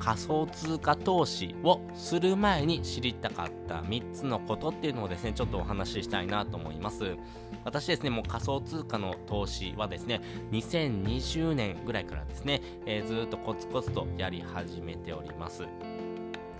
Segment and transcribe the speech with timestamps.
[0.00, 7.16] 仮想通貨投資をする前に知りたかった3つのことっていうのをですね、ちょっとお話ししたいなと思います。
[7.64, 15.64] 私ですね、もう仮想通貨の投資はですね、2020年ぐらいからですね、えー、ずっとコツコツとやり始めております。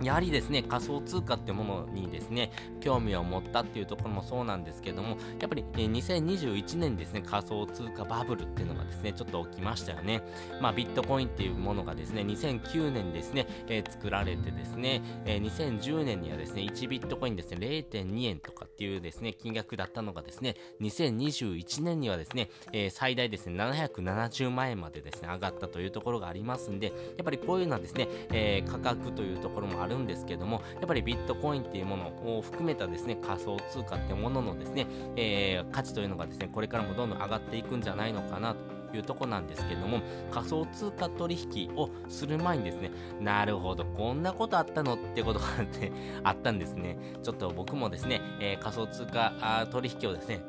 [0.03, 10.21] やはりですね、仮想通貨ってものにですね、興味を持ったっていうところもそうなんですけども、やっぱり、え2021年ですね、仮想通貨バブルっていうのがですね、ちょっと起きましたよね。
[10.61, 38.55] まあ、ビットコインっていうものがですね、2009年ですね、えー、作られてですね、えー、2010年にはですね、1ビットコインですね、0.2円とかっていうですね、金額だったのがですね、2021年にはですね、えー、最大ですね、770万円までですね、上がったというところがありますんで、やっぱりこういうのはですね、え価格というところもあるるんですけども、やっぱりビットコインっていうものを含めたですね、仮想通貨ってもののですね、えー、価値というのがですね、これからもどんどん上がっていくんじゃないのかな
[38.91, 45.91] というとこなんですけども仮想通貨取引をする前にですねなるほどこんなことあったのってことがあって
[46.23, 46.97] あったんですね。
[47.23, 50.41] ちょっと僕もですね、えー、仮想通貨取引をですね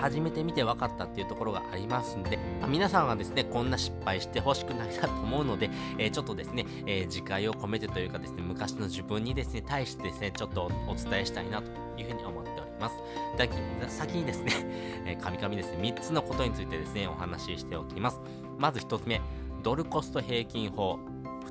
[0.00, 12.96] 始めてみて分かったっていうところがありますんで、ま、皆さんはですね、こんな失敗してほしくないなと思うので、えー、ちょっとですね、えー、自戒を込めてというかですね、昔の自分にですね、対してですね、ちょっとお伝えしたいなというふうに思っております。
[13.36, 13.46] だ
[13.88, 14.52] 先にですね、
[15.06, 18.20] えー、神々ですね、3つのことについてですね、お話ししておきます。
[18.58, 19.20] まず1つ目、
[19.62, 20.98] ドルコスト平均法。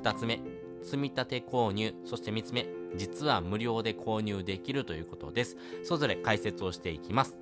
[0.02, 0.40] 2つ目、
[0.82, 1.94] 積み立て購入。
[2.04, 5.56] そして3つ目、実は無料で購入できるということです。
[5.84, 7.36] それぞれ解説をしていきます。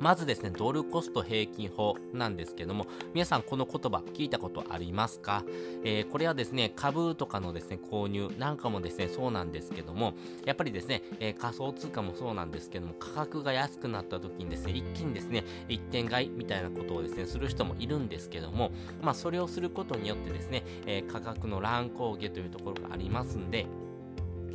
[0.00, 5.44] まずですね、ドルコスト平均法なんですけども、皆さんこの言葉聞いたことありますか、
[5.84, 10.14] えー、これはですね、株とかのですね、購入なんかもですね、そうなんですけども、
[10.44, 18.70] やっぱりですね、えー、仮想通貨もそうなんですけども、価格が安くなった時にですね、一気にですね、一点買いみたいなことをですね、する人もいるんですけども、
[19.02, 23.66] まあ、それをすることによってですね、えー、価格の乱高下というところがありますんで、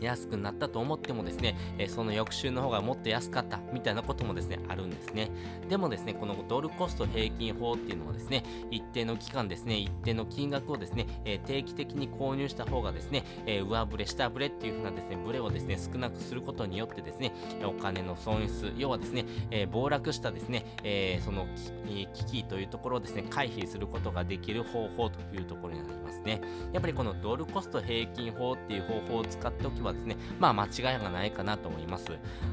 [0.02, 5.30] 安くなったと思ってもですね、えその翌週の方がもっと安かったみたいなこともですね、あるんですね。
[5.70, 17.34] でもですね、このドルコスト平均法っていうのはですね、一定の期間ですね、一定の金額をですね、え定期的に購入した方がですね、え上振れ、下振れっていう風なですね、ブレをですね、少なくすることによってですね、
[17.64, 21.48] お金の損失、要はですね、え暴落したですね、えその
[21.86, 26.42] 危機というところをですね、回避することができる方法というところになりますね。
[26.74, 32.06] やっぱりこのドルコスト平均法っていう方法を使っておけばですね、まあ間違いがないかなと思います。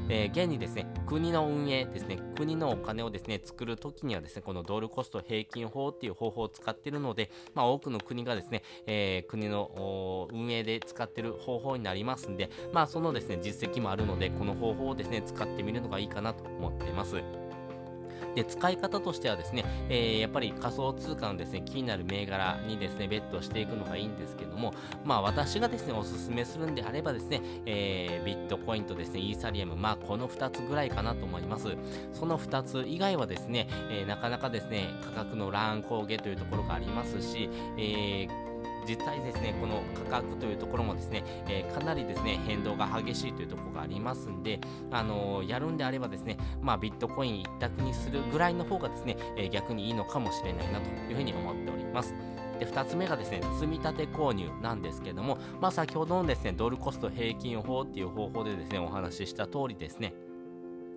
[0.09, 17.48] えー、現にですね、国の運営ですね、国のお金をですね、作るときにはですね、このドルコスト平均法っていう方法を使っているので、まあ多くの国がですね、えー、国の運営で使っている方法になりますんで、まあそのですね、実績もあるので、この方法をですね、使ってみるのがいいかなと思っています。
[18.35, 24.73] で、使い方としてはですね、えー、やっぱり仮想通貨のですね、気になる銘柄にですね、ベットしていくのがいいんですけども、
[25.03, 31.75] まあ私がですね、おすすめするんであればですね、えー、ビットコインとですね、イーサリアム、まあこの2つぐらいかなと思います。
[32.13, 38.48] その2つ以外はですね、えー、なかなかですね、価格の乱高下というところがありますし、えー
[38.87, 44.59] 実際ですね、この価格というところもですね、えー、かなりですね、変動が激しいというところがありますんで、
[44.91, 52.13] あのー、やるんであればですね、まあ、ビットコイン一択にするぐらいの方がですね、えー、逆にいいのかもしれないなというふうに思っております。
[52.59, 60.13] で、2つ目がですね、積み立て購入なんですけども、まあ、先ほどのですね、ドルコスト平均法っていう方法でですね、お話しした通りですね、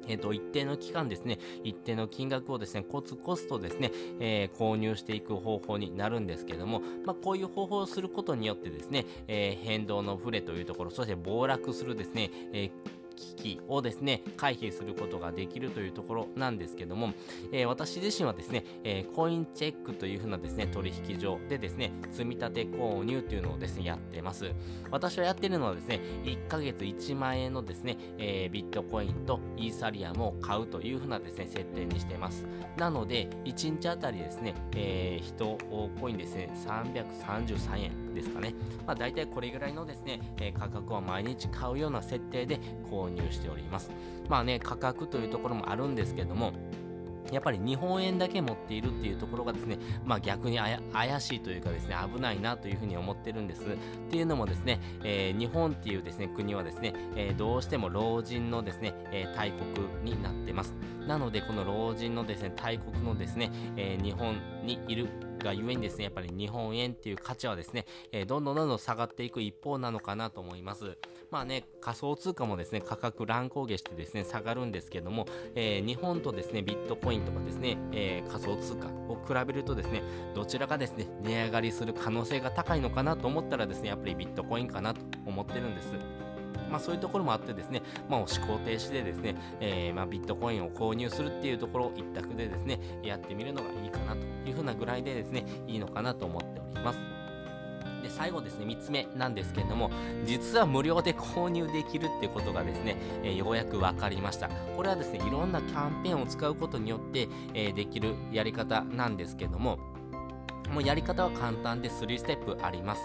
[0.09, 12.71] えっ、ー、と、一定の期間ですね、一定の金額をですね、コツコツとですね、えー、購入していく方法になるんですけども、まあ、こういう方法をすることによってですね、えー、変動の触れというところ、そして暴落するですね、えー
[13.15, 17.13] 危機をですね、回避することができるというところなんですけども、
[17.53, 24.51] えー、私自身はですね、えー、コインチェックというふうなですね、取引所でですね、積み立て購入というのをですね、やってます。
[24.91, 32.47] 私はやってるのはですね、1ヶ月1万円のですね、えー、ビットコインとイーサリアムを買うというふうなですね、設定にしています。
[32.77, 38.55] なので、1日あたりですね、えー、1コインですね、333円ですかね。
[38.87, 42.59] まあ、大体これぐらいのですね、え価格を毎日買うような設定で
[42.91, 43.91] 購購入しております。
[44.29, 46.53] まあね、価格というところもあるんですけども、
[47.31, 53.63] やっぱり日本円だけ持っているっていうところがですね、まあ逆に怪しいというかですね、危ないなというふうに思ってるんです。
[53.63, 53.67] っ
[54.11, 60.75] ていうのもですね、えー、日本っていうですね、国はですね、えー、どうしても老人のですね、えー、大国になってます。
[61.07, 65.09] なので、この老人のですね、大国のですね、え日本にいる
[65.43, 70.97] がゆえにですね、やっぱり日本円っていう価値はですね、えー、どんどんどんどん下がっていく一方なのかなと思います。
[71.31, 80.03] まあね、仮想通貨もですね、価格乱高下してですね、下がるんですけども、えー、日本とですね、ビットコインとかですね、えー、仮想通貨を比べるとですね、
[80.35, 86.32] どちらかですね、値上がりする可能性が高いのかなと思ったらですね、やっぱりビットコインかなと思ってるんです。
[86.73, 96.99] まあ、そういうところもあってですね、まあ、思考停止でですね、えー、まあ、ビットコインを購入するっていうところを一択でですね、やってみるのがいいかなというふうなぐらいでですね、いいのかなと思っております。
[98.03, 99.91] で最後ですね3つ目なんですけれども
[100.27, 109.79] 実は無料で購入できるっていうことがですね、えー、ようやく分かりましたこれはですねいろんなキャンペーンを使うことによって、えー、できるやり方なんですけども
[110.71, 113.03] もうやり方は簡単で3ステップあります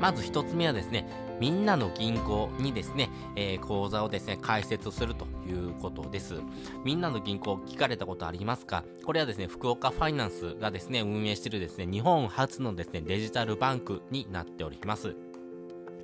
[0.00, 1.06] まず1つ目はですね
[1.42, 6.36] みんなの銀行にですね、えー、口座をですね、開設するということです。
[6.84, 8.84] みんなの銀行聞かれたことありますか？
[9.04, 15.16] これはですね、福岡ファイナンスがですね、運営しているですね、日本初のですね、デジタルバンクになっております。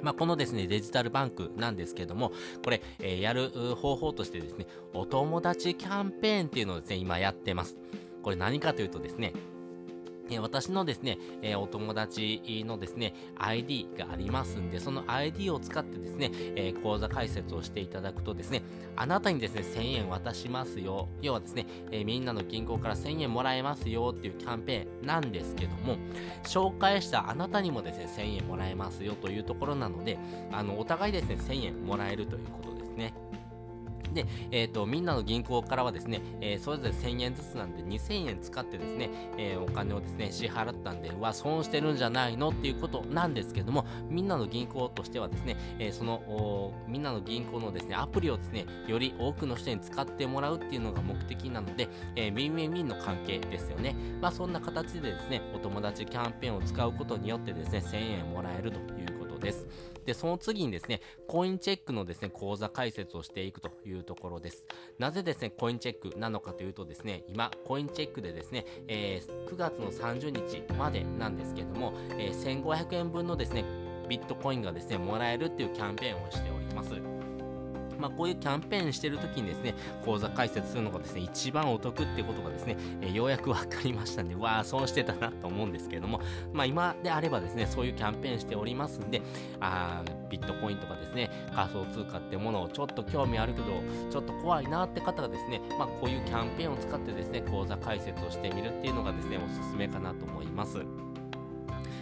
[0.03, 2.33] まあ、このですね、デジタルバンクなんですけども、
[2.65, 7.77] これ、えー、やる方法としてですね、お友達キャンペーンっていうのをですね、今やってます。
[8.25, 9.35] これ何かというとですね、
[10.31, 18.63] え私のですね、えお友達のですね、ID がありますんで、その ID を使ってですね、え口座開設をしていただくとですね、
[18.97, 21.09] あなたにですね、1000円渡しますよ。
[21.23, 25.97] 要はですね、えみんなの銀行から1000円もらえますよっていうキャンペーンなんですけども、
[26.45, 30.19] 紹介したあなたにもですね、1000円もらえますよというところなので、
[30.53, 33.15] あの、お互いですね、1000円もらえるということですね。
[34.13, 53.95] で、え、ー、と、みんなの銀行からはですね、えー、それぞれ1000円ずつなんで2000円使ってですね、えー、お金をですね、支払ったんで、うわ、損してるんじゃないのっていうことなんですけども、みんなの銀行としてはですね、えその、みんなの銀行のですね、アプリをですね、より多くの人に使ってもらうっていうのが目的なので、えー、ウィンウィンウィンの関係ですよね。
[54.21, 58.79] まあ、そんな形でですね、お友達キャンペーンを使うことによってですね、1000円もらえると
[59.39, 59.67] です。
[60.05, 64.67] で、その次にですね、コインチェックのですね、口座開設をしていくというところです。
[64.99, 73.65] なぜですね、コインチェックなのかというとですね、今、コインチェックでですね、えー、9月の30日までなんですけども、えー、1500円分のですね、
[74.09, 77.18] ビットコインがですね、もらえるっていうキャンペーンをしております。
[77.99, 79.75] まあ、こういうキャンペーンしてる時にですね、
[80.05, 86.21] 口座開設するのがですね、一番お得ってことがですね、え、ようやく分かりましたんで、わあ、損してたなと思うんですけれども、
[86.53, 89.23] まあ、今であればですね、そういうキャンペーンしておりますんで、
[89.61, 93.67] あビットコインとかですね、仮想通貨ってものをちょっと興味あるけど、
[94.11, 100.79] ちょっと怖いなって方がですね、まあ、こういうキャンペーンを使ってですね、口座開設をしてみるっていうのがですね、おすすめかなと思います。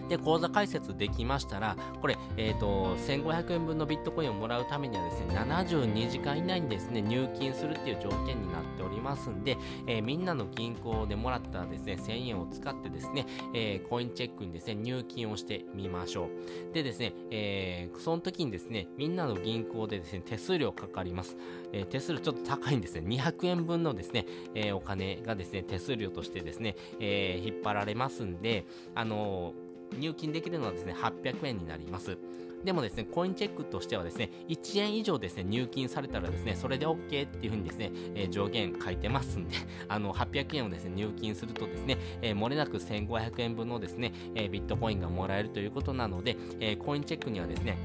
[0.09, 9.57] で、口座開設できましたら、これ、えっ、ー、と、1500円分のビットコインをもらうためにはですね、72時間以内にですね、入金するっていう条件になっておりますんで、
[9.87, 16.27] えー、みんなの銀行でもらったですね、1000円を使ってですね、えー、コインチェックにですね、入金をしてみましょ
[16.71, 16.75] う。
[16.75, 21.37] でですね、えー、その時にですね、みんなの銀行でですね、手数料かかります。
[21.73, 23.03] えー、手数料ちょっと高いんですね。
[23.07, 29.66] 200円分のですね、えー、お金がですね、手数料としてですね、えー、引っ張られますんで、あのー
[29.99, 32.19] 入金できるのはですね、800円になります。
[32.65, 39.55] でもですね、コインチェックとしてはですね、1円以上ですね、入金されたらですね、それで OK っていうふうにですね、えー、上限書いてますんで、
[39.89, 47.79] あの、800円をですね、入金するとですね、えー、漏れなく1500円分のですね、えー、ビットコインがもらえるということなので、えコインチェックにはですね、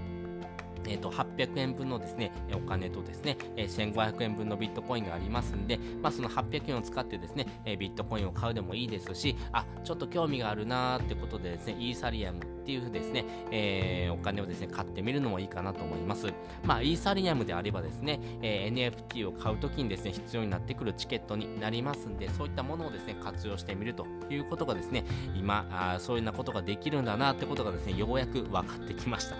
[0.88, 16.28] え、ー、と、800円分のですね、お金とですね、え、1500円分のビットコインがありますんで、まあ、その800円を使ってですね、え、ビットコインを買うでもいいですし、あ、ちょっと興味があるなーってことでですね、イーサリアムっていうですね、えー、お金をですね、買ってみるのもいいかなと思います。
[16.64, 29.36] まあ、イーサリアムであればですね、えー、NFT を買うときにですね、必要になってくるチケットになりますんで、そういったものをですね、活用してみるということがですね、今、あそういうようなことができるんだなってことがですね、ようやく分かってきました。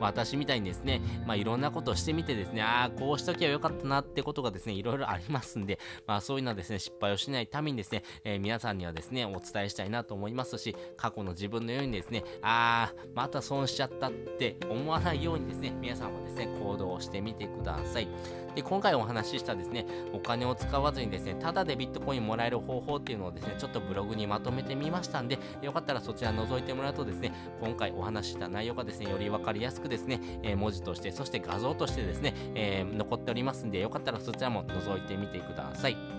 [0.00, 18.08] 私みたいにです、ねまあ、いろんなことをしてみてですね、ああ、こうしときゃよかったなってことがですね、いろいろありますんで、まあ、そういうのはですね、失敗をしないためにですね、えー、皆さんにはですね、お伝えしたいなと思いますし、過去の自分のようにですね、ああ、また損しちゃったって思わないようにですね、皆さんはですね、行動をしてみてください。
[18.54, 36.13] で、今回お話ししたですね、お金を使わずにですね、ただでビットコインもらえる方法っていうのをですね、ちょっとブログにまとめてみましたんで、よかったらそちら覗いてもらうとですね、今回お話しした内容がですね、より分かりやすくですね、えー、文字として、そして画像としてですね、えー、残っておりますんで、よかったらそちらも覗いてみてください。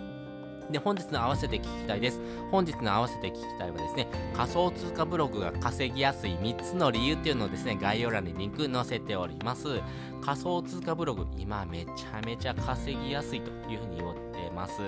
[0.72, 2.20] で、本日の合わせて聞きたいです。
[2.52, 9.82] 本日の合わせて聞きたいはですね、仮想通貨ブログが稼ぎやすい3つの理由っていうのをですね、概要欄にリンク載せております。
[10.26, 14.82] 仮想通貨ブログ、今めちゃめちゃ稼ぎやすいというふうに言ってます。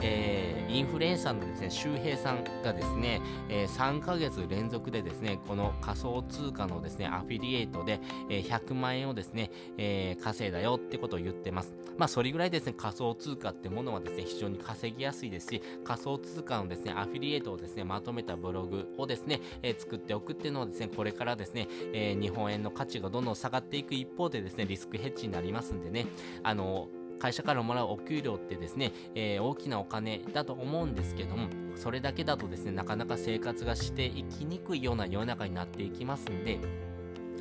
[0.00, 7.98] えー、インフルエンサーのですね、周平さんがですね、えー、3ヶ月連続でですね、この仮想通貨のですね、アフィリエイトで、
[8.30, 11.74] えー、100万円をですね、えー、稼いだよってことを言ってます。
[11.98, 26.06] まあ、それぐらいですね、仮想通貨ってものはですね、非常に稼ぎやすいですし、仮想通貨のですね、アフィリエイトをですね、まとめたブログをですね、えー、作っておくっていうのはですね、これからですね、えー、日本円の価値がどんどん下がっていく一方でですね、リスクヘッジになりますんでね、
[26.42, 36.58] あの会社からもらうお給料ってですね、えー、大きなお金だと思うんですけども、それだけだとですね、なかなか生活がしていきにくいような世の中になっていきますんで、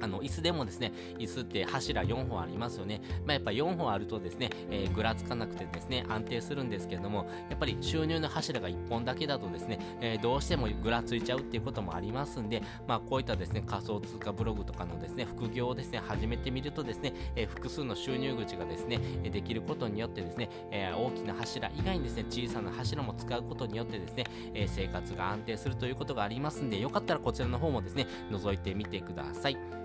[0.02, 3.02] あの、椅子でもですね、椅子って柱4本ありますよね。
[3.26, 29.85] まあ、やっぱ4本あるとですね、えー、ぐらつかなくてですね、安定するんですけれども、やっぱり収入の柱が1本だけだとですね、えー、どうしてもぐらついちゃうっていうこともありますんで、まあ、こういったですね、仮想通貨ブログとかのですね、副業をですね、始めてみるとですね、えー、複数の収入口がですね、できることによってですね、え大きな柱以外にですね、小さな柱も使うことによってですね、え生活が安定するということがありますんで、よかったらこちらの方もですね、覗いてみてください。